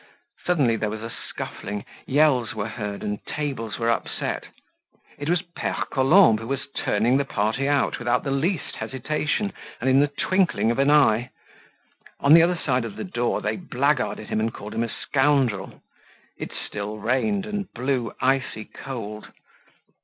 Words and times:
Suddenly 0.47 0.77
there 0.77 0.89
was 0.89 1.03
a 1.03 1.11
scuffling, 1.11 1.85
yells 2.07 2.55
were 2.55 2.69
heard 2.69 3.03
and 3.03 3.23
tables 3.27 3.77
were 3.77 3.91
upset. 3.91 4.47
It 5.19 5.29
was 5.29 5.43
Pere 5.43 5.85
Colombe 5.91 6.41
who 6.41 6.47
was 6.47 6.67
turning 6.75 7.17
the 7.17 7.23
party 7.23 7.67
out 7.67 7.99
without 7.99 8.23
the 8.23 8.31
least 8.31 8.77
hesitation, 8.77 9.53
and 9.79 9.87
in 9.87 9.99
the 9.99 10.07
twinkling 10.07 10.71
of 10.71 10.79
an 10.79 10.89
eye. 10.89 11.29
On 12.19 12.33
the 12.33 12.41
other 12.41 12.57
side 12.57 12.83
of 12.83 12.95
the 12.95 13.03
door 13.03 13.41
they 13.41 13.57
blackguarded 13.57 14.25
him 14.25 14.39
and 14.39 14.51
called 14.51 14.73
him 14.73 14.81
a 14.83 14.89
scoundrel. 14.89 15.83
It 16.35 16.51
still 16.51 16.97
rained 16.97 17.45
and 17.45 17.71
blew 17.73 18.11
icy 18.19 18.65
cold. 18.65 19.31